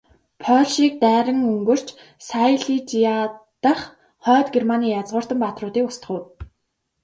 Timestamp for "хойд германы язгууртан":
4.23-5.39